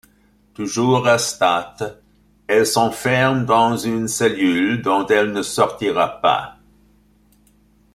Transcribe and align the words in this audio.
Toujours 0.55 1.05
à 1.07 1.19
Statte, 1.19 1.83
elle 2.47 2.65
s’enferme 2.65 3.45
dans 3.45 3.77
une 3.77 4.07
cellule, 4.07 4.81
dont 4.81 5.05
elle 5.05 5.31
ne 5.31 5.43
sortira 5.43 6.19
plus. 6.19 6.59